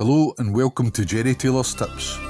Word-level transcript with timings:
Hello 0.00 0.32
and 0.38 0.54
welcome 0.54 0.92
to 0.92 1.04
Gerry 1.04 1.34
Taylor's 1.34 1.74
Tips. 1.74 2.27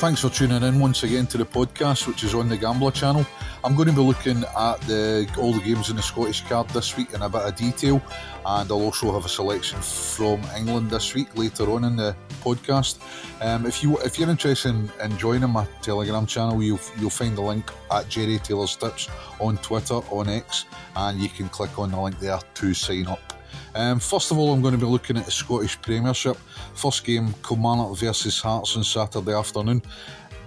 Thanks 0.00 0.22
for 0.22 0.30
tuning 0.30 0.62
in 0.62 0.80
once 0.80 1.02
again 1.02 1.26
to 1.26 1.36
the 1.36 1.44
podcast, 1.44 2.06
which 2.06 2.24
is 2.24 2.32
on 2.32 2.48
the 2.48 2.56
Gambler 2.56 2.90
channel. 2.90 3.26
I'm 3.62 3.76
going 3.76 3.86
to 3.86 3.94
be 3.94 4.00
looking 4.00 4.44
at 4.56 4.80
the 4.88 5.30
all 5.36 5.52
the 5.52 5.60
games 5.60 5.90
in 5.90 5.96
the 5.96 6.02
Scottish 6.02 6.40
card 6.48 6.70
this 6.70 6.96
week 6.96 7.12
in 7.12 7.20
a 7.20 7.28
bit 7.28 7.42
of 7.42 7.54
detail, 7.54 8.00
and 8.46 8.70
I'll 8.70 8.80
also 8.80 9.12
have 9.12 9.26
a 9.26 9.28
selection 9.28 9.78
from 9.82 10.40
England 10.56 10.90
this 10.90 11.14
week 11.14 11.36
later 11.36 11.70
on 11.70 11.84
in 11.84 11.96
the 11.96 12.16
podcast. 12.42 13.00
Um, 13.42 13.66
if 13.66 13.82
you 13.82 13.98
if 13.98 14.18
you're 14.18 14.30
interested 14.30 14.70
in, 14.70 14.90
in 15.02 15.18
joining 15.18 15.50
my 15.50 15.66
Telegram 15.82 16.24
channel, 16.24 16.62
you'll 16.62 16.80
you'll 16.98 17.10
find 17.10 17.36
the 17.36 17.42
link 17.42 17.70
at 17.92 18.08
Gerry 18.08 18.38
Taylor's 18.38 18.76
Tips 18.76 19.10
on 19.38 19.58
Twitter 19.58 19.96
on 19.96 20.30
X, 20.30 20.64
and 20.96 21.20
you 21.20 21.28
can 21.28 21.50
click 21.50 21.78
on 21.78 21.90
the 21.90 22.00
link 22.00 22.18
there 22.20 22.40
to 22.54 22.72
sign 22.72 23.06
up. 23.06 23.39
Um, 23.74 24.00
first 24.00 24.30
of 24.30 24.38
all, 24.38 24.52
I'm 24.52 24.60
going 24.60 24.74
to 24.74 24.78
be 24.78 24.86
looking 24.86 25.16
at 25.16 25.24
the 25.24 25.30
Scottish 25.30 25.80
Premiership. 25.80 26.36
First 26.74 27.04
game, 27.04 27.34
Kilmarnock 27.46 27.96
versus 27.96 28.40
Hearts 28.40 28.76
on 28.76 28.84
Saturday 28.84 29.32
afternoon. 29.32 29.82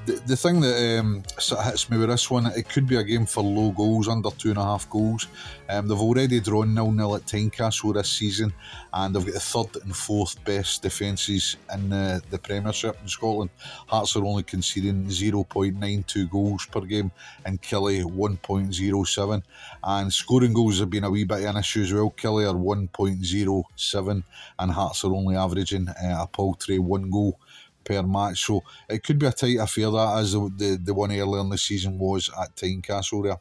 The, 0.06 0.36
thing 0.36 0.60
that 0.60 1.00
um, 1.00 1.24
hits 1.64 1.90
me 1.90 1.98
with 1.98 2.10
this 2.10 2.30
one, 2.30 2.48
it 2.48 2.68
could 2.68 2.86
be 2.86 2.98
a 2.98 3.04
game 3.04 3.26
for 3.26 3.42
low 3.42 3.72
goals, 3.72 4.10
under 4.10 4.32
two 4.32 4.50
and 4.50 4.58
a 4.58 4.64
half 4.64 4.90
goals. 4.90 5.28
Um, 5.70 5.88
they've 5.88 5.98
already 5.98 6.42
drawn 6.42 6.74
nil 6.74 6.92
nil 6.92 7.16
at 7.16 7.26
Tynecastle 7.26 7.94
this 7.94 8.10
season, 8.10 8.54
and 8.92 9.16
they've 9.16 9.26
got 9.26 9.34
the 9.34 9.40
third 9.40 9.82
and 9.84 9.96
fourth 9.96 10.44
best 10.44 10.82
defences 10.82 11.56
in 11.74 11.90
the, 11.90 12.22
the 12.32 12.38
Premiership 12.38 12.98
in 13.02 13.08
Scotland. 13.08 13.50
Hearts 13.88 14.18
are 14.18 14.26
only 14.26 14.44
conceding 14.44 15.06
0.92 15.06 16.30
goals 16.30 16.66
per 16.66 16.82
game, 16.82 17.10
and 17.46 17.62
Killie 17.62 18.04
1.07. 18.04 19.44
And 19.86 20.14
scoring 20.14 20.54
goals 20.54 20.80
have 20.80 20.90
been 20.90 21.06
a 21.06 21.10
wee 21.10 21.24
bit 21.24 21.44
of 21.44 21.46
an 21.46 21.58
issue 21.58 21.84
as 21.84 21.94
well. 21.94 22.14
Killie 22.18 22.50
are 22.50 22.56
1.07, 22.56 24.24
and 24.60 24.72
Hearts 24.72 25.06
are 25.06 25.14
only 25.14 25.38
averaging 25.38 25.88
uh, 25.88 26.24
a 26.24 26.28
paltry 26.28 26.78
one 26.78 27.10
goal 27.10 27.40
per 27.84 28.04
match. 28.04 28.46
So 28.46 28.64
it 28.90 29.04
could 29.04 29.20
be 29.20 29.26
a 29.26 29.32
tight 29.32 29.58
affair 29.60 29.92
that 29.92 30.18
as 30.18 30.34
the, 30.34 30.52
the, 30.56 30.80
the 30.84 30.94
one 30.94 31.12
earlier 31.12 31.42
in 31.42 31.50
the 31.50 31.58
season 31.58 31.98
was 32.00 32.30
at 32.40 32.56
Tynecastle 32.56 33.24
there. 33.24 33.38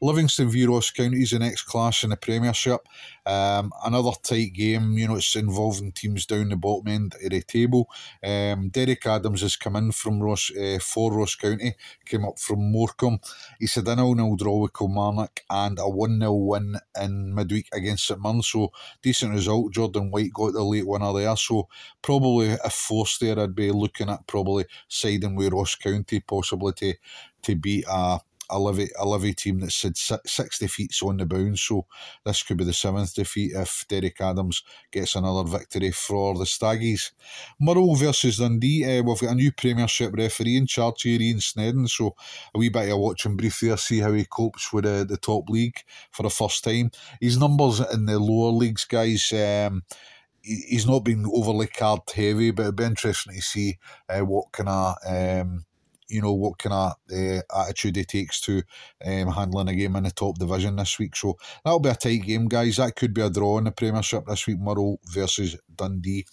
Livingston 0.00 0.50
v 0.50 0.66
Ross 0.66 0.90
County 0.90 1.22
is 1.22 1.30
the 1.30 1.38
next 1.38 1.62
clash 1.62 2.04
in 2.04 2.10
the 2.10 2.16
Premiership. 2.16 2.80
Um, 3.24 3.72
another 3.84 4.10
tight 4.22 4.52
game, 4.52 4.92
you 4.98 5.08
know, 5.08 5.16
it's 5.16 5.34
involving 5.34 5.92
teams 5.92 6.26
down 6.26 6.50
the 6.50 6.56
bottom 6.56 6.88
end 6.88 7.14
of 7.14 7.30
the 7.30 7.42
table. 7.42 7.88
Um, 8.22 8.68
Derek 8.68 9.06
Adams 9.06 9.40
has 9.40 9.56
come 9.56 9.74
in 9.76 9.92
from 9.92 10.20
Ross 10.20 10.50
uh, 10.54 10.78
for 10.82 11.12
Ross 11.12 11.34
County, 11.34 11.74
came 12.04 12.26
up 12.26 12.38
from 12.38 12.70
Morecambe. 12.70 13.20
He 13.58 13.66
said 13.66 13.88
a 13.88 13.94
0 13.94 14.14
0 14.14 14.36
draw 14.36 14.58
with 14.58 14.74
Kilmarnock 14.74 15.40
and 15.48 15.78
a 15.78 15.88
1 15.88 16.20
0 16.20 16.32
win 16.34 16.76
in 17.00 17.34
midweek 17.34 17.68
against 17.72 18.06
St 18.06 18.20
Mirren. 18.20 18.42
So 18.42 18.72
decent 19.02 19.32
result. 19.32 19.72
Jordan 19.72 20.10
White 20.10 20.32
got 20.32 20.52
the 20.52 20.62
late 20.62 20.86
winner 20.86 21.12
there. 21.14 21.36
So 21.36 21.68
probably 22.02 22.52
a 22.52 22.70
force 22.70 23.18
there, 23.18 23.38
I'd 23.40 23.54
be 23.54 23.72
looking 23.72 24.10
at 24.10 24.26
probably 24.26 24.66
siding 24.88 25.36
with 25.36 25.52
Ross 25.52 25.74
County, 25.74 26.20
possibly 26.20 26.74
to, 26.74 26.94
to 27.42 27.54
beat 27.56 27.86
a 27.88 28.20
a 28.50 28.58
Livy, 28.58 28.88
a 28.98 29.06
Livy 29.06 29.34
team 29.34 29.60
that's 29.60 29.82
had 29.82 29.96
six 29.96 30.58
defeats 30.58 31.02
on 31.02 31.16
the 31.16 31.26
bounce. 31.26 31.62
So 31.62 31.86
this 32.24 32.42
could 32.42 32.56
be 32.56 32.64
the 32.64 32.72
seventh 32.72 33.14
defeat 33.14 33.52
if 33.54 33.84
Derek 33.88 34.20
Adams 34.20 34.62
gets 34.90 35.14
another 35.14 35.48
victory 35.48 35.90
for 35.90 36.34
the 36.34 36.44
Staggies. 36.44 37.12
Murrow 37.60 37.96
versus 37.98 38.38
Dundee. 38.38 38.84
Uh, 38.84 39.02
we've 39.02 39.20
got 39.20 39.32
a 39.32 39.34
new 39.34 39.52
Premiership 39.52 40.14
referee 40.14 40.56
in 40.56 40.66
charge 40.66 41.02
here, 41.02 41.20
Ian 41.20 41.40
Snedden. 41.40 41.88
So 41.88 42.14
a 42.54 42.58
wee 42.58 42.68
bit 42.68 42.92
of 42.92 42.98
watching 42.98 43.36
brief 43.36 43.60
there, 43.60 43.76
see 43.76 44.00
how 44.00 44.12
he 44.12 44.24
copes 44.24 44.72
with 44.72 44.86
uh, 44.86 45.04
the 45.04 45.16
top 45.16 45.48
league 45.48 45.80
for 46.10 46.22
the 46.22 46.30
first 46.30 46.64
time. 46.64 46.90
His 47.20 47.38
numbers 47.38 47.80
in 47.80 48.06
the 48.06 48.18
lower 48.18 48.52
leagues, 48.52 48.84
guys. 48.84 49.32
Um, 49.32 49.82
he's 50.46 50.86
not 50.86 51.00
been 51.00 51.26
overly 51.26 51.66
card 51.66 52.00
heavy, 52.14 52.52
but 52.52 52.62
it'd 52.62 52.76
be 52.76 52.84
interesting 52.84 53.34
to 53.34 53.42
see 53.42 53.78
uh, 54.08 54.20
what 54.20 54.52
kind 54.52 54.68
of 54.68 54.94
um, 55.06 55.64
you 56.08 56.22
know 56.22 56.32
what 56.32 56.58
kind 56.58 56.72
of 56.72 56.92
uh, 57.12 57.62
attitude 57.62 57.96
he 57.96 58.04
takes 58.04 58.40
to 58.42 58.62
um, 59.04 59.28
handling 59.28 59.68
a 59.68 59.74
game 59.74 59.96
in 59.96 60.04
the 60.04 60.10
top 60.10 60.38
division 60.38 60.76
this 60.76 60.98
week. 60.98 61.16
So 61.16 61.36
that'll 61.64 61.80
be 61.80 61.88
a 61.88 61.94
tight 61.94 62.22
game, 62.22 62.48
guys. 62.48 62.76
That 62.76 62.96
could 62.96 63.14
be 63.14 63.22
a 63.22 63.30
draw 63.30 63.58
in 63.58 63.64
the 63.64 63.72
Premiership 63.72 64.26
this 64.26 64.46
week. 64.46 64.58
Murrow 64.58 64.98
versus 65.12 65.56
Dundee. 65.74 66.26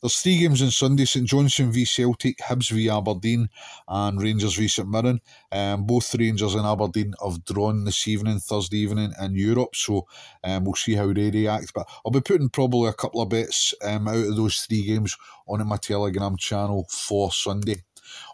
There's 0.00 0.16
three 0.16 0.38
games 0.38 0.62
on 0.62 0.70
Sunday: 0.70 1.04
St 1.04 1.26
Johnstone 1.26 1.72
v 1.72 1.84
Celtic, 1.84 2.38
Hibs 2.38 2.70
v 2.70 2.88
Aberdeen, 2.88 3.48
and 3.88 4.20
Rangers 4.20 4.54
v 4.54 4.68
St 4.68 4.88
Mirren. 4.88 5.20
Um, 5.50 5.86
both 5.86 6.14
Rangers 6.14 6.54
and 6.54 6.66
Aberdeen 6.66 7.14
have 7.22 7.44
drawn 7.44 7.84
this 7.84 8.06
evening, 8.08 8.38
Thursday 8.38 8.78
evening 8.78 9.12
in 9.20 9.34
Europe. 9.34 9.74
So 9.74 10.06
um, 10.42 10.64
we'll 10.64 10.74
see 10.74 10.94
how 10.94 11.12
they 11.12 11.30
react. 11.30 11.72
But 11.74 11.88
I'll 12.04 12.12
be 12.12 12.20
putting 12.20 12.48
probably 12.48 12.88
a 12.88 12.94
couple 12.94 13.20
of 13.20 13.28
bets 13.28 13.74
um, 13.82 14.08
out 14.08 14.16
of 14.16 14.36
those 14.36 14.58
three 14.60 14.84
games 14.84 15.16
on 15.46 15.66
my 15.66 15.76
Telegram 15.76 16.36
channel 16.36 16.86
for 16.90 17.32
Sunday. 17.32 17.82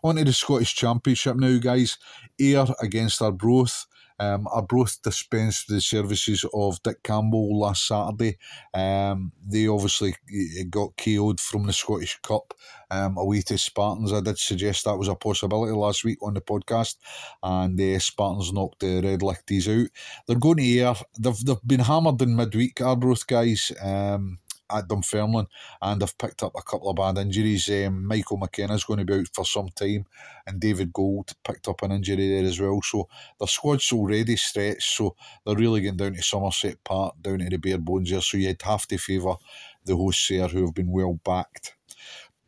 On 0.03 0.17
to 0.17 0.25
the 0.25 0.33
Scottish 0.33 0.75
Championship 0.75 1.37
now, 1.37 1.59
guys. 1.59 1.99
Ayr 2.39 2.67
against 2.81 3.23
Arbroath. 3.23 3.87
Um, 4.21 4.47
Arbroath 4.53 5.01
dispensed 5.03 5.69
the 5.69 5.81
services 5.81 6.45
of 6.53 6.83
Dick 6.83 7.03
Campbell 7.03 7.59
last 7.59 7.87
Saturday. 7.87 8.37
Um, 8.75 9.33
they 9.43 9.67
obviously 9.67 10.15
eh, 10.31 10.65
got 10.69 10.95
KO'd 10.99 11.41
from 11.41 11.67
the 11.67 11.73
Scottish 11.73 12.21
Cup 12.21 12.53
um, 12.91 13.17
away 13.17 13.41
to 13.41 13.57
Spartans. 13.57 14.13
I 14.13 14.21
did 14.21 14.39
suggest 14.39 14.85
that 14.85 14.99
was 14.99 15.09
a 15.09 15.15
possibility 15.15 15.73
last 15.73 16.05
week 16.05 16.19
on 16.23 16.35
the 16.35 16.43
podcast, 16.43 16.97
and 17.43 17.79
the 17.79 17.99
Spartans 17.99 18.53
knocked 18.53 18.81
the 18.81 19.01
Red 19.01 19.21
Lichties 19.23 19.69
out. 19.69 19.89
They're 20.27 20.37
going 20.37 20.59
to 20.59 20.79
Ayr. 20.79 20.95
They've, 21.19 21.45
they've 21.45 21.67
been 21.67 21.81
hammered 21.81 22.21
in 22.21 22.37
midweek, 22.37 22.83
Arbroath 22.83 23.27
guys. 23.27 23.73
Um, 23.83 24.39
at 24.73 24.89
Dunfermline, 24.89 25.47
and 25.83 26.01
they've 26.01 26.19
picked 26.19 26.43
up 26.43 26.53
a 26.57 26.63
couple 26.63 26.91
of 26.91 26.97
bad 26.97 27.19
injuries. 27.19 27.69
Um, 27.69 28.07
Michael 28.07 28.39
McKenna's 28.39 28.85
going 28.85 28.99
to 29.01 29.05
be 29.05 29.15
out 29.15 29.29
for 29.33 29.45
some 29.45 29.69
time, 29.71 30.07
and 30.47 30.61
David 30.61 30.93
Gold 30.93 31.33
picked 31.45 31.69
up 31.69 31.83
an 31.83 31.93
injury 31.93 32.29
there 32.29 32.45
as 32.45 32.61
well. 32.61 32.81
So 32.83 33.09
their 33.39 33.49
squad's 33.49 33.93
already 33.93 34.37
stretched, 34.37 34.97
so 34.97 35.17
they're 35.45 35.57
really 35.57 35.81
getting 35.81 35.97
down 35.97 36.15
to 36.15 36.23
Somerset 36.23 36.83
Park, 36.85 37.15
down 37.21 37.39
to 37.39 37.49
the 37.49 37.57
bare 37.57 37.79
bones 37.79 38.11
here. 38.11 38.21
So 38.21 38.37
you'd 38.37 38.63
have 38.63 38.87
to 38.89 38.99
favour 38.99 39.37
the 39.85 39.97
hosts 39.97 40.29
there 40.29 40.49
who 40.49 40.67
have 40.67 40.75
been 40.75 40.91
well 40.91 41.19
backed. 41.25 41.75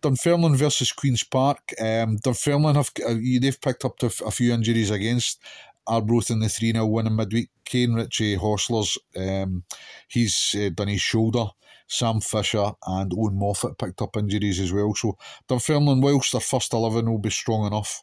Dunfermline 0.01 0.57
versus 0.57 0.93
Queen's 0.93 1.23
Park. 1.23 1.73
Um, 1.81 2.19
Dunfermline 2.19 2.75
have 2.75 2.91
uh, 3.07 3.15
they've 3.15 3.61
picked 3.61 3.85
up 3.85 4.03
a 4.03 4.31
few 4.31 4.53
injuries 4.53 4.91
against 4.91 5.41
Arbroath 5.87 6.31
in 6.31 6.41
the 6.41 6.49
3 6.49 6.73
0 6.73 6.87
win 6.87 7.07
in 7.07 7.17
midweek. 7.17 7.51
Kane 7.65 7.95
Ritchie-Hosler's 7.95 8.99
um, 9.17 9.65
he's 10.09 10.55
uh, 10.59 10.71
done 10.75 10.89
his 10.89 11.01
shoulder 11.01 11.47
Sam 11.93 12.23
Fisher 12.23 12.73
and 12.87 13.13
Owen 13.15 13.39
Moffat 13.39 13.77
picked 13.77 14.01
up 14.01 14.17
injuries 14.17 14.59
as 14.59 14.73
well. 14.73 14.95
So 14.95 15.19
Dunfermline, 15.47 16.01
whilst 16.01 16.33
their 16.33 16.41
first 16.41 16.73
11 16.73 17.11
will 17.11 17.19
be 17.19 17.29
strong 17.29 17.67
enough, 17.67 18.03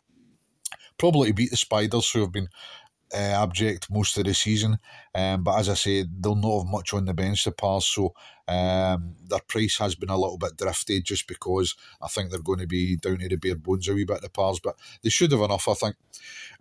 probably 1.00 1.30
to 1.30 1.34
beat 1.34 1.50
the 1.50 1.58
Spiders, 1.58 2.12
who 2.12 2.22
have 2.22 2.32
been 2.32 2.50
uh, 3.14 3.44
abject 3.44 3.90
most 3.90 4.18
of 4.18 4.26
the 4.26 4.34
season. 4.34 4.78
Um, 5.14 5.44
but 5.44 5.60
as 5.60 5.70
I 5.70 5.74
say, 5.74 6.06
they'll 6.20 6.36
not 6.36 6.60
have 6.60 6.72
much 6.72 6.94
on 6.94 7.06
the 7.06 7.14
bench, 7.14 7.44
the 7.44 7.52
Pars, 7.52 7.86
so 7.86 8.14
um, 8.48 9.16
their 9.28 9.40
price 9.48 9.78
has 9.78 9.94
been 9.94 10.10
a 10.10 10.18
little 10.18 10.38
bit 10.38 10.58
drifted 10.58 11.06
just 11.06 11.28
because 11.28 11.76
I 12.02 12.08
think 12.08 12.32
they're 12.32 12.42
going 12.42 12.60
to 12.60 12.68
be 12.68 12.98
down 12.98 13.20
to 13.20 13.30
the 13.30 13.36
bare 13.36 13.56
bones 13.56 13.88
a 13.88 13.94
wee 13.94 14.06
bit, 14.06 14.22
the 14.22 14.30
Pars, 14.30 14.60
but 14.60 14.76
they 15.04 15.10
should 15.10 15.32
have 15.32 15.42
enough, 15.42 15.68
I 15.68 15.74
think. 15.76 15.96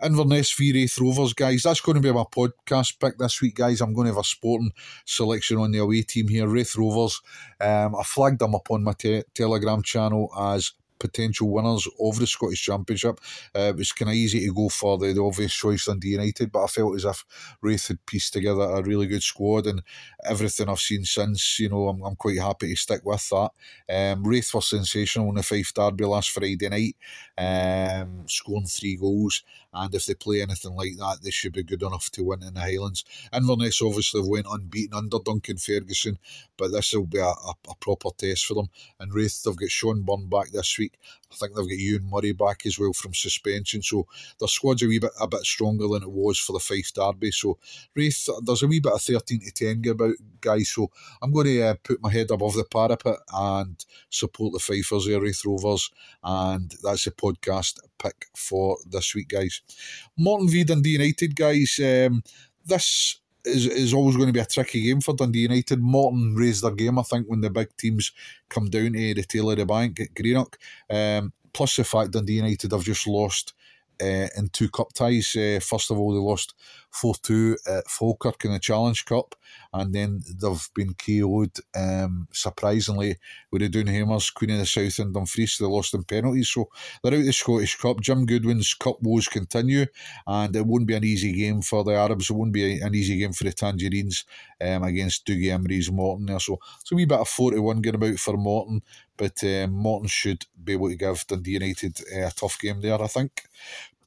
Inverness 0.02 0.52
v 0.52 0.72
Raith 0.72 0.98
Rovers, 1.00 1.32
guys, 1.32 1.62
that's 1.62 1.80
going 1.80 1.96
to 1.96 2.02
be 2.02 2.12
my 2.12 2.24
podcast 2.24 3.00
pick 3.00 3.16
this 3.16 3.40
week, 3.40 3.54
guys. 3.54 3.80
I'm 3.80 3.94
going 3.94 4.06
to 4.06 4.12
have 4.12 4.20
a 4.20 4.24
sporting 4.24 4.72
selection 5.06 5.56
on 5.56 5.72
the 5.72 5.78
away 5.78 6.02
team 6.02 6.28
here, 6.28 6.46
Raith 6.46 6.76
Rovers. 6.76 7.22
Um, 7.60 7.96
I 7.96 8.02
flagged 8.04 8.40
them 8.40 8.54
up 8.54 8.70
on 8.70 8.84
my 8.84 8.92
te- 8.92 9.24
Telegram 9.34 9.82
channel 9.82 10.30
as 10.38 10.72
potential 10.98 11.50
winners 11.50 11.88
of 12.00 12.18
the 12.18 12.26
Scottish 12.26 12.62
Championship. 12.62 13.20
Uh, 13.54 13.70
it 13.70 13.76
was 13.76 13.92
kind 13.92 14.10
of 14.10 14.14
easy 14.14 14.46
to 14.46 14.54
go 14.54 14.68
for 14.68 14.98
the, 14.98 15.12
the 15.12 15.22
obvious 15.22 15.52
choice 15.52 15.86
Dundee 15.86 16.08
United, 16.08 16.52
but 16.52 16.64
I 16.64 16.66
felt 16.66 16.96
as 16.96 17.04
if 17.04 17.24
Raith 17.62 17.88
had 17.88 18.04
pieced 18.06 18.32
together 18.32 18.62
a 18.62 18.82
really 18.82 19.06
good 19.06 19.22
squad 19.22 19.66
and 19.66 19.82
everything 20.24 20.68
I've 20.68 20.80
seen 20.80 21.04
since, 21.04 21.60
you 21.60 21.68
know, 21.68 21.88
I'm, 21.88 22.02
I'm 22.02 22.16
quite 22.16 22.38
happy 22.38 22.70
to 22.70 22.76
stick 22.76 23.02
with 23.04 23.28
that. 23.30 23.50
Um, 23.88 24.24
Raith 24.24 24.52
were 24.54 24.60
sensational 24.60 25.28
in 25.30 25.36
the 25.36 25.42
Fife 25.42 25.72
Derby 25.74 26.04
last 26.04 26.30
Friday 26.30 26.68
night, 26.68 26.96
um, 27.36 28.24
scoring 28.26 28.66
three 28.66 28.96
goals 28.96 29.42
and 29.72 29.94
if 29.94 30.06
they 30.06 30.14
play 30.14 30.42
anything 30.42 30.74
like 30.74 30.96
that, 30.98 31.18
they 31.22 31.30
should 31.30 31.52
be 31.52 31.62
good 31.62 31.82
enough 31.82 32.10
to 32.10 32.24
win 32.24 32.42
in 32.42 32.54
the 32.54 32.60
Highlands. 32.60 33.04
Inverness 33.32 33.82
obviously 33.82 34.22
went 34.24 34.46
unbeaten 34.50 34.96
under 34.96 35.18
Duncan 35.24 35.58
Ferguson, 35.58 36.18
but 36.56 36.72
this 36.72 36.92
will 36.94 37.06
be 37.06 37.18
a, 37.18 37.24
a, 37.24 37.54
a 37.68 37.74
proper 37.80 38.10
test 38.16 38.46
for 38.46 38.54
them. 38.54 38.68
And 38.98 39.12
Raith, 39.12 39.42
they've 39.42 39.56
got 39.56 39.70
Sean 39.70 40.02
Byrne 40.02 40.28
back 40.28 40.50
this 40.50 40.78
week. 40.78 40.94
I 41.30 41.34
think 41.34 41.54
they've 41.54 41.68
got 41.68 41.78
Euan 41.78 42.10
Murray 42.10 42.32
back 42.32 42.64
as 42.64 42.78
well 42.78 42.92
from 42.92 43.12
suspension, 43.12 43.82
so 43.82 44.06
their 44.38 44.48
squad's 44.48 44.82
a 44.82 44.86
wee 44.86 44.98
bit 44.98 45.10
a 45.20 45.26
bit 45.26 45.44
stronger 45.44 45.86
than 45.86 46.02
it 46.02 46.10
was 46.10 46.38
for 46.38 46.52
the 46.52 46.58
Fife 46.58 46.92
Derby. 46.94 47.30
So 47.30 47.58
Raith, 47.94 48.28
there's 48.44 48.62
a 48.62 48.66
wee 48.66 48.80
bit 48.80 48.92
of 48.92 49.02
thirteen 49.02 49.40
to 49.40 49.50
ten 49.50 49.82
about 49.90 50.14
guys. 50.40 50.70
So 50.70 50.90
I'm 51.20 51.32
going 51.32 51.46
to 51.46 51.62
uh, 51.62 51.74
put 51.82 52.02
my 52.02 52.10
head 52.10 52.30
above 52.30 52.54
the 52.54 52.64
parapet 52.64 53.18
and 53.32 53.84
support 54.08 54.54
the 54.54 54.58
Fifers 54.58 55.06
here, 55.06 55.20
Raith 55.20 55.44
Rovers, 55.44 55.90
and 56.22 56.74
that's 56.82 57.04
the 57.04 57.10
podcast 57.10 57.78
pick 58.02 58.26
for 58.34 58.78
this 58.86 59.14
week, 59.14 59.28
guys. 59.28 59.60
Morton 60.16 60.48
v 60.48 60.64
Dundee 60.64 60.90
United, 60.90 61.36
guys. 61.36 61.78
Um, 61.82 62.22
this 62.64 63.20
is, 63.44 63.66
is 63.66 63.94
always 63.94 64.16
going 64.16 64.28
to 64.28 64.32
be 64.32 64.40
a 64.40 64.46
tricky 64.46 64.82
game 64.82 65.00
for 65.00 65.14
Dundee 65.14 65.40
United. 65.40 65.80
Morton 65.80 66.34
raised 66.34 66.62
their 66.62 66.72
game, 66.72 66.98
I 66.98 67.02
think, 67.02 67.26
when 67.26 67.40
the 67.40 67.50
big 67.50 67.76
teams 67.76 68.12
come 68.48 68.68
down 68.70 68.92
to 68.92 69.14
the 69.14 69.22
tail 69.22 69.50
of 69.50 69.58
the 69.58 69.66
bank 69.66 70.00
at 70.00 70.14
Greenock. 70.14 70.58
Um, 70.90 71.32
plus 71.52 71.76
the 71.76 71.84
fact 71.84 72.12
Dundee 72.12 72.34
United 72.34 72.72
have 72.72 72.84
just 72.84 73.06
lost 73.06 73.54
uh, 74.00 74.28
in 74.36 74.48
two 74.52 74.68
cup 74.68 74.92
ties. 74.92 75.34
Uh, 75.36 75.60
first 75.62 75.90
of 75.90 75.98
all, 75.98 76.12
they 76.12 76.20
lost 76.20 76.54
4 76.90 77.14
2 77.22 77.56
at 77.66 77.88
Falkirk 77.88 78.44
in 78.44 78.52
the 78.52 78.58
Challenge 78.58 79.04
Cup, 79.04 79.34
and 79.72 79.94
then 79.94 80.22
they've 80.40 80.68
been 80.74 80.94
KO'd 80.94 81.58
um, 81.76 82.28
surprisingly 82.32 83.16
with 83.50 83.62
the 83.62 83.68
Doonhammers, 83.68 84.32
Queen 84.32 84.50
of 84.50 84.58
the 84.58 84.66
South, 84.66 84.98
and 84.98 85.14
Dumfries. 85.14 85.58
They 85.58 85.66
lost 85.66 85.94
in 85.94 86.04
penalties, 86.04 86.50
so 86.50 86.68
they're 87.02 87.14
out 87.14 87.24
the 87.24 87.32
Scottish 87.32 87.76
Cup. 87.76 88.00
Jim 88.00 88.26
Goodwin's 88.26 88.74
cup 88.74 88.98
woes 89.02 89.28
continue, 89.28 89.86
and 90.26 90.54
it 90.54 90.66
won't 90.66 90.86
be 90.86 90.94
an 90.94 91.04
easy 91.04 91.32
game 91.32 91.62
for 91.62 91.84
the 91.84 91.92
Arabs. 91.92 92.30
It 92.30 92.34
won't 92.34 92.52
be 92.52 92.80
an 92.80 92.94
easy 92.94 93.18
game 93.18 93.32
for 93.32 93.44
the 93.44 93.52
Tangerines 93.52 94.24
um, 94.60 94.82
against 94.82 95.26
Dougie 95.26 95.46
Imrie's 95.46 95.90
Morton 95.90 96.26
there. 96.26 96.40
So 96.40 96.58
it's 96.80 96.92
a 96.92 96.94
wee 96.94 97.04
bit 97.04 97.20
of 97.20 97.28
41 97.28 97.80
getting 97.80 98.02
about 98.02 98.18
for 98.18 98.36
Morton, 98.36 98.82
but 99.16 99.42
um, 99.44 99.72
Morton 99.72 100.08
should 100.08 100.46
be 100.62 100.74
able 100.74 100.88
to 100.88 100.96
give 100.96 101.26
Dundee 101.26 101.52
United 101.52 102.00
uh, 102.14 102.26
a 102.26 102.30
tough 102.30 102.58
game 102.58 102.80
there, 102.80 103.02
I 103.02 103.06
think. 103.06 103.42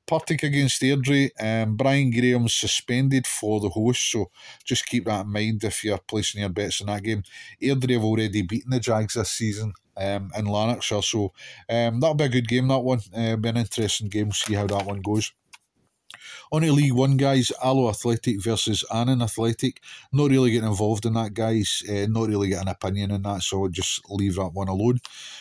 Partick 0.07 0.43
against 0.43 0.81
Airdrie. 0.81 1.29
Um, 1.39 1.77
Brian 1.77 2.11
Graham 2.11 2.49
suspended 2.49 3.25
for 3.25 3.59
the 3.59 3.69
host, 3.69 4.11
so 4.11 4.29
just 4.65 4.85
keep 4.85 5.05
that 5.05 5.25
in 5.25 5.31
mind 5.31 5.63
if 5.63 5.83
you're 5.83 5.97
placing 5.99 6.41
your 6.41 6.49
bets 6.49 6.81
in 6.81 6.87
that 6.87 7.03
game. 7.03 7.23
Airdrie 7.61 7.93
have 7.93 8.03
already 8.03 8.41
beaten 8.41 8.71
the 8.71 8.79
Jags 8.79 9.13
this 9.13 9.31
season 9.31 9.73
um, 9.95 10.31
in 10.37 10.45
Lanarkshire, 10.45 11.01
so 11.01 11.33
um, 11.69 11.99
that'll 11.99 12.15
be 12.15 12.25
a 12.25 12.29
good 12.29 12.47
game, 12.47 12.67
that 12.67 12.79
one. 12.79 12.99
Uh, 13.15 13.35
be 13.37 13.49
an 13.49 13.57
interesting 13.57 14.09
game, 14.09 14.31
see 14.31 14.55
how 14.55 14.67
that 14.67 14.85
one 14.85 15.01
goes. 15.01 15.31
On 16.51 16.61
to 16.61 16.71
League 16.71 16.93
One, 16.93 17.15
guys, 17.15 17.51
Alloa 17.63 17.91
Athletic 17.91 18.43
versus 18.43 18.83
Annan 18.93 19.21
Athletic. 19.21 19.81
Not 20.11 20.31
really 20.31 20.51
getting 20.51 20.67
involved 20.67 21.05
in 21.05 21.13
that, 21.13 21.33
guys. 21.33 21.81
Uh, 21.89 22.07
not 22.09 22.27
really 22.27 22.49
getting 22.49 22.67
an 22.67 22.73
opinion 22.73 23.11
in 23.11 23.21
that, 23.21 23.41
so 23.43 23.63
I'll 23.63 23.69
just 23.69 24.01
leave 24.09 24.35
that 24.35 24.51
one 24.53 24.67
alone. 24.67 24.99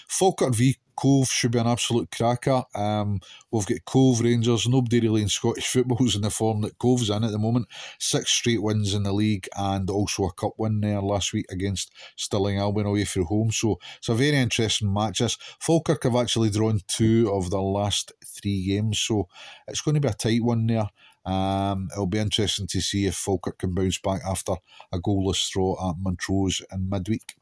Falkirk 0.08 0.54
v 0.54 0.76
Cove 0.96 1.28
should 1.28 1.52
be 1.52 1.58
an 1.58 1.66
absolute 1.66 2.10
cracker. 2.10 2.62
Um, 2.74 3.20
we've 3.50 3.66
got 3.66 3.84
Cove 3.84 4.20
Rangers. 4.20 4.68
Nobody 4.68 5.00
really 5.00 5.22
in 5.22 5.28
Scottish 5.28 5.66
football 5.72 6.06
is 6.06 6.16
in 6.16 6.22
the 6.22 6.30
form 6.30 6.60
that 6.62 6.78
Cove's 6.78 7.10
in 7.10 7.24
at 7.24 7.30
the 7.30 7.38
moment. 7.38 7.68
Six 7.98 8.30
straight 8.30 8.62
wins 8.62 8.94
in 8.94 9.02
the 9.02 9.12
league 9.12 9.48
and 9.56 9.88
also 9.90 10.24
a 10.24 10.32
cup 10.32 10.52
win 10.58 10.80
there 10.80 11.00
last 11.00 11.32
week 11.32 11.46
against 11.50 11.92
Stirling 12.16 12.58
Albion 12.58 12.86
away 12.86 13.04
from 13.04 13.24
home. 13.24 13.50
So 13.50 13.78
it's 13.98 14.08
a 14.08 14.14
very 14.14 14.36
interesting 14.36 14.92
match. 14.92 15.18
This 15.18 15.38
Falkirk 15.58 16.02
have 16.04 16.16
actually 16.16 16.50
drawn 16.50 16.80
two 16.86 17.30
of 17.32 17.50
their 17.50 17.60
last 17.60 18.12
three 18.24 18.66
games, 18.66 18.98
so 18.98 19.28
it's 19.66 19.80
going 19.80 19.94
to 19.94 20.00
be 20.00 20.08
a 20.08 20.12
tight 20.12 20.42
one 20.42 20.66
there. 20.66 20.88
Um, 21.24 21.88
it'll 21.92 22.06
be 22.06 22.18
interesting 22.18 22.66
to 22.68 22.80
see 22.80 23.06
if 23.06 23.14
Falkirk 23.14 23.58
can 23.58 23.74
bounce 23.74 23.98
back 23.98 24.22
after 24.26 24.54
a 24.92 24.98
goalless 24.98 25.50
draw 25.50 25.90
at 25.90 25.96
Montrose 25.98 26.62
in 26.72 26.88
midweek. 26.88 27.36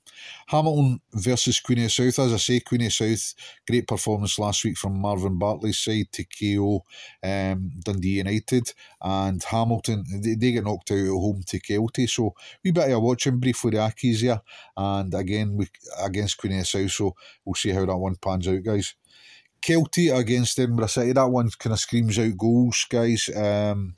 Hamilton 0.49 1.01
versus 1.13 1.61
Queen 1.61 1.85
of 1.85 1.93
South. 1.93 2.19
As 2.19 2.33
I 2.33 2.37
say, 2.37 2.61
Queen 2.61 2.83
of 2.83 2.93
South, 2.93 3.35
great 3.67 3.87
performance 3.87 4.39
last 4.39 4.65
week 4.65 4.77
from 4.77 4.99
Marvin 4.99 5.39
Bartley's 5.39 5.79
side 5.79 6.07
to 6.13 6.25
KO 6.25 6.85
um, 7.23 7.71
Dundee 7.85 8.19
United. 8.19 8.73
And 9.03 9.43
Hamilton, 9.43 10.05
they, 10.23 10.35
they 10.35 10.53
get 10.53 10.65
knocked 10.65 10.91
out 10.91 10.99
at 10.99 11.09
home 11.09 11.43
to 11.47 11.61
Kelty. 11.61 12.09
So 12.09 12.35
we 12.65 12.71
better 12.71 12.99
watching 12.99 13.39
briefly 13.39 13.73
the 13.73 13.79
Ackies 13.79 14.21
here. 14.21 14.41
And 14.77 15.13
again, 15.15 15.57
we 15.57 15.69
against 16.01 16.39
Queen 16.39 16.59
of 16.59 16.67
South. 16.67 16.91
So 16.91 17.15
we'll 17.45 17.55
see 17.55 17.71
how 17.71 17.87
that 17.87 17.97
one 17.97 18.17
pans 18.17 18.49
out, 18.49 18.63
guys. 18.63 18.95
Kelty 19.61 20.17
against 20.17 20.59
Edinburgh 20.59 20.87
City. 20.87 21.13
That 21.13 21.27
one 21.27 21.51
kind 21.59 21.73
of 21.73 21.81
screams 21.81 22.19
out 22.19 22.37
goals, 22.37 22.87
guys. 22.89 23.29
Um, 23.35 23.95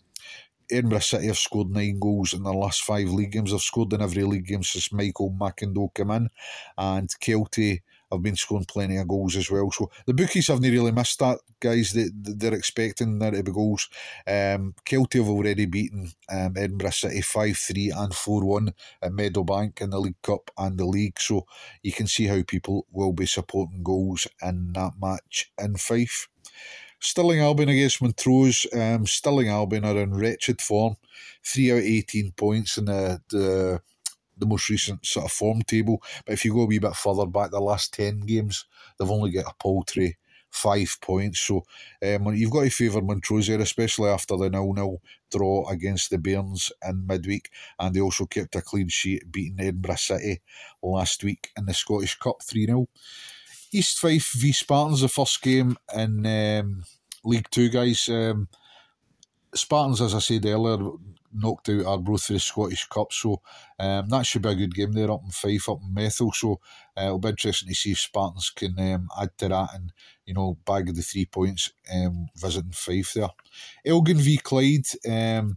Edinburgh 0.70 1.00
City 1.00 1.26
have 1.26 1.38
scored 1.38 1.70
nine 1.70 1.99
goals 1.99 2.32
in 2.32 2.43
their 2.43 2.55
last 2.55 2.82
five 2.82 3.08
league 3.08 3.32
games. 3.32 3.50
They've 3.50 3.61
scored 3.61 3.93
in 3.93 4.02
every 4.02 4.25
league 4.25 4.46
game 4.46 4.62
since 4.62 4.93
Michael 4.93 5.31
McIndoe 5.38 5.94
came 5.94 6.11
in, 6.11 6.28
and 6.76 7.08
Kelty 7.20 7.81
have 8.11 8.22
been 8.22 8.37
scoring 8.37 8.64
plenty 8.64 8.96
of 8.96 9.08
goals 9.08 9.37
as 9.37 9.50
well. 9.50 9.70
So 9.70 9.90
the 10.06 10.14
bookies 10.14 10.49
haven't 10.49 10.70
really 10.70 10.90
missed 10.90 11.19
that, 11.20 11.38
guys. 11.61 11.93
They, 11.93 12.08
they're 12.12 12.55
expecting 12.55 13.19
there 13.19 13.31
to 13.31 13.43
be 13.43 13.52
goals. 13.52 13.88
Um, 14.26 14.75
Kelty 14.84 15.19
have 15.19 15.28
already 15.28 15.67
beaten 15.67 16.11
um, 16.28 16.55
Edinburgh 16.56 16.90
City 16.90 17.20
5 17.20 17.56
3 17.56 17.93
and 17.96 18.14
4 18.14 18.44
1 18.44 18.75
at 19.02 19.12
Meadowbank 19.12 19.81
in 19.81 19.90
the 19.90 20.00
League 20.00 20.23
Cup 20.23 20.50
and 20.58 20.78
the 20.78 20.87
League. 20.87 21.20
So 21.20 21.46
you 21.82 21.93
can 21.93 22.06
see 22.06 22.26
how 22.26 22.43
people 22.43 22.87
will 22.90 23.12
be 23.12 23.26
supporting 23.26 23.82
goals 23.82 24.26
in 24.43 24.73
that 24.73 24.93
match 25.00 25.52
in 25.58 25.76
Fife. 25.76 26.28
Stirling 27.00 27.41
Albion 27.41 27.70
against 27.70 28.02
Montrose. 28.02 28.67
Um, 28.73 29.06
Stirling 29.06 29.49
Albion 29.49 29.85
are 29.85 29.99
in 29.99 30.14
wretched 30.14 30.61
form. 30.61 30.97
Three 31.44 31.73
out 31.73 31.79
of 31.79 31.85
18 31.85 32.32
points 32.32 32.79
in 32.79 32.85
the, 32.85 33.20
the 33.31 33.81
the 34.37 34.47
most 34.47 34.70
recent 34.70 35.05
sort 35.05 35.26
of 35.26 35.32
form 35.32 35.62
table. 35.62 36.02
But 36.25 36.32
if 36.32 36.44
you 36.44 36.55
go 36.55 36.62
a 36.62 36.67
wee 36.67 36.79
bit 36.79 36.97
further 36.97 37.26
back, 37.26 37.50
the 37.50 37.61
last 37.61 37.93
10 37.93 38.20
games, 38.20 38.64
they've 38.99 39.11
only 39.11 39.31
got 39.31 39.50
a 39.50 39.55
paltry 39.62 40.17
five 40.50 40.97
points. 41.00 41.41
So 41.41 41.64
um, 42.02 42.35
you've 42.35 42.50
got 42.50 42.62
to 42.62 42.70
favour 42.70 43.00
Montrose 43.00 43.47
there, 43.47 43.61
especially 43.61 44.11
after 44.11 44.37
the 44.37 44.50
nil 44.50 44.73
nil 44.73 45.00
draw 45.31 45.69
against 45.69 46.11
the 46.11 46.19
Bairns 46.19 46.73
in 46.87 47.06
midweek. 47.06 47.50
And 47.79 47.94
they 47.94 48.00
also 48.00 48.26
kept 48.26 48.56
a 48.56 48.62
clean 48.62 48.88
sheet 48.88 49.31
beating 49.31 49.61
Edinburgh 49.61 49.97
City 49.97 50.41
last 50.82 51.23
week 51.23 51.50
in 51.56 51.67
the 51.67 51.75
Scottish 51.75 52.19
Cup 52.19 52.43
3 52.43 52.67
0. 52.67 52.88
East 53.72 53.99
Fife 53.99 54.32
v 54.37 54.52
Spartans, 54.52 55.00
the 55.00 55.08
first 55.08 55.40
game 55.43 55.76
in 55.94 56.26
um, 56.26 56.84
League 57.25 57.49
Two, 57.50 57.69
guys. 57.69 58.08
Um, 58.08 58.49
Spartans, 59.55 60.00
as 60.00 60.14
I 60.14 60.19
said 60.19 60.46
earlier, 60.46 60.90
knocked 61.32 61.69
out 61.69 61.84
Arbroath 61.84 62.25
for 62.25 62.32
the 62.32 62.40
Scottish 62.40 62.87
Cup, 62.87 63.12
so 63.12 63.40
um, 63.78 64.08
that 64.08 64.26
should 64.26 64.43
be 64.43 64.49
a 64.49 64.55
good 64.55 64.75
game 64.75 64.93
there 64.93 65.11
up 65.11 65.22
in 65.25 65.31
Fife, 65.31 65.69
up 65.69 65.81
in 65.82 65.94
Methil. 65.94 66.34
So 66.34 66.61
uh, 66.96 67.05
it'll 67.05 67.19
be 67.19 67.28
interesting 67.28 67.69
to 67.69 67.75
see 67.75 67.93
if 67.93 68.00
Spartans 68.00 68.50
can 68.50 68.75
um, 68.78 69.08
add 69.20 69.37
to 69.38 69.49
that 69.49 69.75
and 69.75 69.93
you 70.26 70.34
know 70.34 70.58
bag 70.66 70.94
the 70.94 71.02
three 71.02 71.26
points 71.26 71.73
um, 71.93 72.28
visiting 72.37 72.73
Fife 72.73 73.14
there. 73.14 73.28
Elgin 73.84 74.19
v 74.19 74.38
Clyde. 74.38 74.87
Um, 75.08 75.56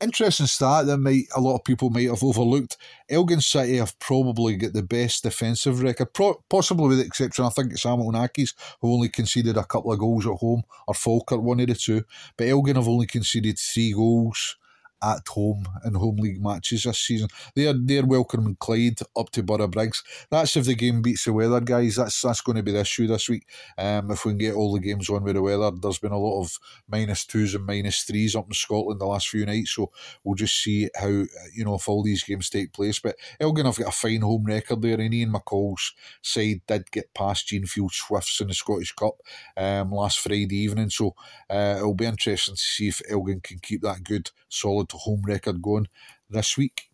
interesting 0.00 0.46
stat 0.46 0.86
that 0.86 0.98
might 0.98 1.24
a 1.34 1.40
lot 1.40 1.56
of 1.56 1.64
people 1.64 1.90
might 1.90 2.08
have 2.08 2.22
overlooked. 2.22 2.76
Elgin 3.08 3.40
City 3.40 3.76
have 3.78 3.98
probably 3.98 4.56
got 4.56 4.72
the 4.72 4.82
best 4.82 5.22
defensive 5.22 5.82
record, 5.82 6.12
pro- 6.12 6.42
possibly 6.48 6.88
with 6.88 6.98
the 6.98 7.04
exception. 7.04 7.44
I 7.44 7.48
think 7.48 7.72
it's 7.72 7.84
Hamilton 7.84 8.20
Accies 8.20 8.54
who 8.80 8.92
only 8.92 9.08
conceded 9.08 9.56
a 9.56 9.64
couple 9.64 9.92
of 9.92 9.98
goals 9.98 10.26
at 10.26 10.34
home, 10.34 10.62
or 10.86 10.94
Falkirk, 10.94 11.40
one 11.40 11.60
of 11.60 11.66
the 11.66 11.74
two. 11.74 12.04
But 12.36 12.48
Elgin 12.48 12.76
have 12.76 12.88
only 12.88 13.06
conceded 13.06 13.58
three 13.58 13.92
goals 13.92 14.57
at 15.02 15.26
home 15.28 15.64
in 15.84 15.94
home 15.94 16.16
league 16.16 16.42
matches 16.42 16.82
this 16.82 16.98
season. 16.98 17.28
They're 17.54 17.74
they're 17.74 18.06
welcoming 18.06 18.56
Clyde 18.58 18.98
up 19.16 19.30
to 19.30 19.42
Borough 19.42 19.68
Briggs. 19.68 20.02
That's 20.30 20.56
if 20.56 20.64
the 20.64 20.74
game 20.74 21.02
beats 21.02 21.24
the 21.24 21.32
weather, 21.32 21.60
guys. 21.60 21.96
That's 21.96 22.20
that's 22.20 22.40
going 22.40 22.56
to 22.56 22.62
be 22.62 22.72
the 22.72 22.80
issue 22.80 23.06
this 23.06 23.28
week. 23.28 23.46
Um, 23.76 24.10
if 24.10 24.24
we 24.24 24.32
can 24.32 24.38
get 24.38 24.54
all 24.54 24.72
the 24.72 24.80
games 24.80 25.08
on 25.08 25.24
with 25.24 25.34
the 25.34 25.42
weather, 25.42 25.70
there's 25.70 25.98
been 25.98 26.12
a 26.12 26.18
lot 26.18 26.42
of 26.42 26.58
minus 26.88 27.24
twos 27.24 27.54
and 27.54 27.66
minus 27.66 28.02
threes 28.02 28.34
up 28.34 28.46
in 28.46 28.52
Scotland 28.54 29.00
the 29.00 29.06
last 29.06 29.28
few 29.28 29.46
nights. 29.46 29.72
So 29.72 29.90
we'll 30.24 30.34
just 30.34 30.60
see 30.62 30.88
how 30.94 31.08
you 31.08 31.64
know 31.64 31.74
if 31.76 31.88
all 31.88 32.02
these 32.02 32.24
games 32.24 32.50
take 32.50 32.72
place. 32.72 32.98
But 32.98 33.16
Elgin 33.40 33.66
have 33.66 33.78
got 33.78 33.88
a 33.88 33.92
fine 33.92 34.22
home 34.22 34.44
record 34.44 34.82
there, 34.82 35.00
and 35.00 35.14
Ian 35.14 35.32
McCall's 35.32 35.94
side 36.22 36.62
did 36.66 36.90
get 36.90 37.14
past 37.14 37.48
Jeanfield 37.48 37.92
Swifts 37.92 38.40
in 38.40 38.48
the 38.48 38.54
Scottish 38.54 38.92
Cup 38.94 39.16
um, 39.56 39.92
last 39.92 40.18
Friday 40.18 40.56
evening. 40.56 40.90
So 40.90 41.14
uh, 41.48 41.76
it'll 41.78 41.94
be 41.94 42.06
interesting 42.06 42.54
to 42.54 42.60
see 42.60 42.88
if 42.88 43.00
Elgin 43.08 43.40
can 43.40 43.58
keep 43.60 43.82
that 43.82 44.04
good 44.04 44.30
solid 44.48 44.87
to 44.88 44.96
home 44.96 45.22
record 45.24 45.62
going 45.62 45.88
this 46.30 46.56
week. 46.56 46.88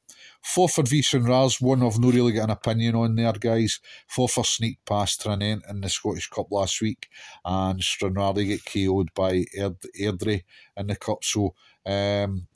Forfar 0.44 0.86
v 0.86 1.00
Stranraer's 1.00 1.60
one 1.60 1.82
I've 1.82 1.98
not 1.98 2.12
really 2.12 2.32
got 2.32 2.44
an 2.44 2.50
opinion 2.50 2.94
on 2.94 3.14
there, 3.14 3.32
guys. 3.32 3.80
Forfar 4.14 4.44
sneaked 4.44 4.84
past 4.84 5.22
Tranent 5.22 5.62
in 5.68 5.80
the 5.80 5.88
Scottish 5.88 6.28
Cup 6.28 6.50
last 6.50 6.80
week, 6.82 7.08
and 7.44 7.82
Stranraer 7.82 8.34
get 8.34 8.64
KO'd 8.64 9.14
by 9.14 9.44
Erd- 9.58 9.86
Airdrie 9.98 10.44
in 10.76 10.86
the 10.86 10.96
Cup. 10.96 11.24
So 11.24 11.54
um, 11.86 12.46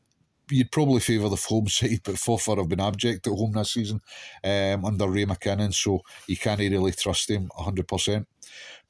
you'd 0.51 0.71
probably 0.71 1.01
favour 1.01 1.29
the 1.29 1.37
home 1.37 1.67
side, 1.69 2.01
but 2.05 2.17
Forfar 2.17 2.59
have 2.59 2.69
been 2.69 2.81
abject 2.81 3.27
at 3.27 3.33
home 3.33 3.53
this 3.53 3.73
season 3.73 4.01
um, 4.45 4.85
under 4.85 5.09
Ray 5.09 5.25
McKinnon, 5.25 5.73
so 5.73 6.01
you 6.27 6.37
can't 6.37 6.61
really 6.61 6.93
trust 6.93 7.31
him 7.31 7.51
100%. 7.59 8.27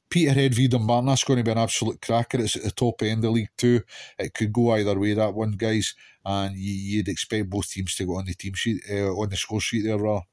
Peterhead 0.09 0.55
v 0.55 0.67
Dumbarton, 0.67 1.07
that's 1.07 1.23
going 1.23 1.37
to 1.37 1.43
be 1.43 1.51
an 1.51 1.57
absolute 1.57 2.01
cracker. 2.01 2.41
It's 2.41 2.55
at 2.55 2.63
the 2.63 2.71
top 2.71 3.01
end 3.03 3.23
of 3.23 3.31
League 3.31 3.49
Two. 3.57 3.81
It 4.17 4.33
could 4.33 4.51
go 4.51 4.71
either 4.71 4.99
way, 4.99 5.13
that 5.13 5.33
one, 5.33 5.51
guys. 5.51 5.93
And 6.25 6.55
you'd 6.57 7.07
expect 7.07 7.49
both 7.49 7.69
teams 7.69 7.95
to 7.95 8.05
go 8.05 8.15
on 8.17 8.25
the 8.25 8.33
team 8.33 8.53
sheet, 8.53 8.83
uh, 8.89 9.13
on 9.13 9.29
the 9.29 9.37
score 9.37 9.61
sheet 9.61 9.85
there, 9.85 9.97
rather. 9.97 10.25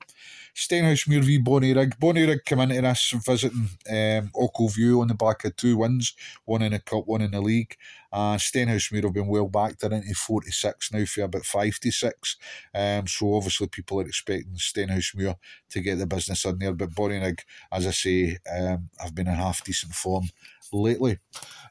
Stenhousemuir 0.56 1.22
v 1.22 1.38
Bonnyrigg. 1.38 1.98
Bonnyrigg 2.00 2.44
came 2.46 2.60
into 2.60 2.80
this 2.80 3.14
visiting 3.26 3.68
um, 3.90 4.30
Ochilview 4.34 5.02
on 5.02 5.08
the 5.08 5.14
back 5.14 5.44
of 5.44 5.54
two 5.54 5.76
wins, 5.76 6.14
one 6.46 6.62
in 6.62 6.72
the 6.72 6.78
Cup, 6.78 7.06
one 7.06 7.20
in 7.20 7.32
the 7.32 7.40
league. 7.42 7.76
And 8.10 8.40
Stenhousemuir 8.40 9.04
have 9.04 9.12
been 9.12 9.26
well 9.26 9.48
backed. 9.48 9.80
They're 9.80 9.92
into 9.92 10.14
46 10.14 10.92
now 10.92 11.04
for 11.04 11.22
about 11.24 11.44
56. 11.44 12.36
Um, 12.74 13.06
so 13.06 13.34
obviously 13.34 13.68
people 13.68 14.00
are 14.00 14.06
expecting 14.06 14.54
Stenhousemuir 14.54 15.36
to 15.68 15.80
get 15.80 15.98
the 15.98 16.06
business 16.06 16.46
in 16.46 16.58
there. 16.58 16.72
But 16.72 16.94
Bonnyrigg, 16.94 17.40
as 17.70 17.86
I 17.86 17.90
say, 17.90 18.38
um, 18.50 18.88
have 18.98 19.14
been 19.14 19.28
in 19.28 19.34
half 19.34 19.62
decent 19.62 19.92
form 19.92 20.30
lately. 20.72 21.18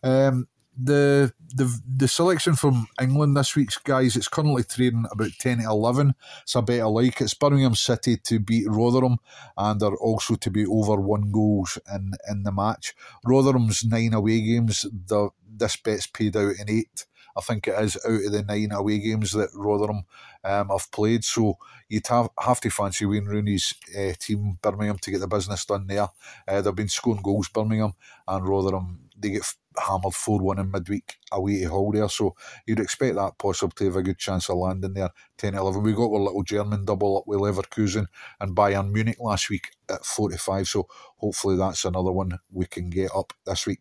Um, 0.03 0.47
the 0.77 1.33
the 1.53 1.81
the 1.97 2.07
selection 2.07 2.55
from 2.55 2.87
England 3.01 3.35
this 3.35 3.55
week's 3.55 3.77
guys, 3.77 4.15
it's 4.15 4.27
currently 4.27 4.63
trading 4.63 5.05
about 5.11 5.31
ten 5.39 5.59
to 5.59 5.65
eleven. 5.65 6.15
It's 6.43 6.55
a 6.55 6.61
bit 6.61 6.79
alike. 6.79 7.21
It's 7.21 7.33
Birmingham 7.33 7.75
City 7.75 8.17
to 8.17 8.39
beat 8.39 8.67
Rotherham, 8.67 9.17
and 9.57 9.79
they're 9.79 9.95
also 9.95 10.35
to 10.35 10.51
be 10.51 10.65
over 10.65 10.95
one 10.95 11.31
goals 11.31 11.77
in 11.93 12.11
in 12.29 12.43
the 12.43 12.51
match. 12.51 12.93
Rotherham's 13.25 13.83
nine 13.85 14.13
away 14.13 14.41
games, 14.41 14.85
the 14.91 15.29
this 15.47 15.77
bet's 15.77 16.07
paid 16.07 16.35
out 16.35 16.55
in 16.59 16.69
eight. 16.69 17.05
I 17.37 17.41
think 17.41 17.67
it 17.67 17.77
is 17.83 17.97
out 18.05 18.25
of 18.25 18.31
the 18.31 18.43
nine 18.43 18.71
away 18.71 18.99
games 18.99 19.33
that 19.33 19.49
Rotherham 19.53 20.05
um, 20.43 20.69
have 20.69 20.89
played. 20.91 21.25
So 21.25 21.57
you'd 21.89 22.07
have, 22.07 22.29
have 22.39 22.61
to 22.61 22.69
fancy 22.69 23.05
Wayne 23.05 23.25
Rooney's 23.25 23.73
uh, 23.97 24.13
team, 24.17 24.57
Birmingham, 24.61 24.97
to 24.99 25.11
get 25.11 25.19
the 25.19 25.27
business 25.27 25.65
done 25.65 25.85
there. 25.87 26.07
Uh, 26.47 26.61
they've 26.61 26.73
been 26.73 26.87
scoring 26.87 27.21
goals, 27.21 27.49
Birmingham, 27.49 27.93
and 28.25 28.47
Rotherham, 28.47 29.01
they 29.17 29.31
get 29.31 29.53
hammered 29.79 30.13
4 30.13 30.41
1 30.41 30.59
in 30.59 30.71
midweek 30.71 31.15
away 31.31 31.61
to 31.61 31.69
Hull 31.69 31.91
there. 31.91 32.09
So 32.09 32.35
you'd 32.65 32.79
expect 32.79 33.15
that 33.15 33.37
possibly 33.37 33.73
to 33.77 33.85
have 33.85 33.95
a 33.95 34.03
good 34.03 34.17
chance 34.17 34.49
of 34.49 34.57
landing 34.57 34.93
there 34.93 35.09
10 35.37 35.55
11. 35.55 35.83
We 35.83 35.93
got 35.93 36.11
our 36.11 36.19
little 36.19 36.43
German 36.43 36.85
double 36.85 37.17
up 37.17 37.23
with 37.27 37.39
Leverkusen 37.39 38.07
and 38.39 38.55
Bayern 38.55 38.91
Munich 38.91 39.17
last 39.19 39.49
week 39.49 39.71
at 39.89 40.05
45. 40.05 40.67
So 40.67 40.87
hopefully 41.17 41.57
that's 41.57 41.85
another 41.85 42.11
one 42.11 42.39
we 42.51 42.65
can 42.65 42.89
get 42.89 43.11
up 43.15 43.33
this 43.45 43.65
week. 43.65 43.79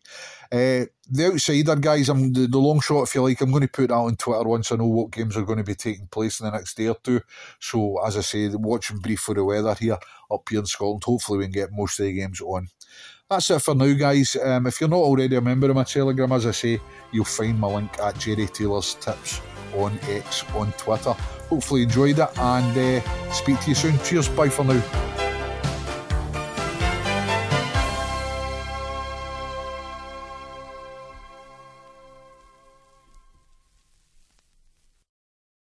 Uh, 0.51 0.85
the 1.09 1.31
outsider, 1.33 1.75
guys, 1.75 2.09
I'm 2.09 2.33
the, 2.33 2.47
the, 2.47 2.57
long 2.57 2.79
shot, 2.79 3.03
if 3.03 3.15
you 3.15 3.21
like, 3.21 3.39
I'm 3.41 3.51
going 3.51 3.61
to 3.61 3.67
put 3.67 3.89
that 3.89 3.95
on 3.95 4.15
Twitter 4.15 4.43
once 4.43 4.71
I 4.71 4.75
know 4.75 4.87
what 4.87 5.11
games 5.11 5.37
are 5.37 5.43
going 5.43 5.59
to 5.59 5.63
be 5.63 5.75
taking 5.75 6.07
place 6.07 6.39
in 6.39 6.45
the 6.45 6.51
next 6.51 6.75
day 6.75 6.87
or 6.87 6.97
two. 7.03 7.21
So, 7.59 8.03
as 8.05 8.17
I 8.17 8.21
say, 8.21 8.49
watching 8.49 8.99
brief 8.99 9.19
for 9.19 9.35
the 9.35 9.43
weather 9.43 9.75
here 9.75 9.97
up 10.31 10.49
here 10.49 10.59
in 10.59 10.65
Scotland. 10.65 11.03
Hopefully, 11.03 11.39
we 11.39 11.45
can 11.45 11.51
get 11.51 11.69
most 11.71 11.99
of 11.99 12.05
the 12.05 12.13
games 12.13 12.41
on 12.41 12.69
that's 13.29 13.49
it 13.49 13.59
for 13.61 13.75
now, 13.75 13.91
guys. 13.93 14.35
Um, 14.41 14.67
if 14.67 14.79
you're 14.79 14.89
not 14.89 14.97
already 14.97 15.35
a 15.35 15.41
member 15.41 15.69
of 15.69 15.75
my 15.75 15.83
Telegram, 15.83 16.31
as 16.31 16.45
I 16.45 16.51
say, 16.51 16.79
you'll 17.11 17.25
find 17.25 17.59
my 17.59 17.67
link 17.67 17.97
at 17.99 18.19
Gerry 18.19 18.47
Taylor's 18.47 18.95
Tips 18.95 19.41
on 19.75 19.97
X 20.07 20.43
on 20.53 20.71
Twitter. 20.73 21.13
Hopefully, 21.49 21.81
you 21.81 21.87
enjoyed 21.87 22.19
it 22.19 22.29
and 22.37 22.77
uh, 22.77 23.31
speak 23.31 23.59
to 23.61 23.69
you 23.69 23.75
soon. 23.75 23.97
Cheers, 23.99 24.29
bye 24.29 24.49
for 24.49 24.63
now. 24.63 25.14